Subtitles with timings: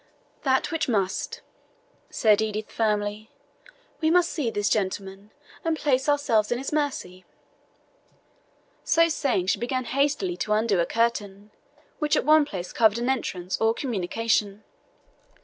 [0.41, 1.41] "That which must,"
[2.09, 3.29] said Edith firmly.
[3.99, 5.29] "We must see this gentleman
[5.63, 7.23] and place ourselves in his mercy."
[8.83, 11.51] So saying, she began hastily to undo a curtain,
[11.99, 14.63] which at one place covered an entrance or communication.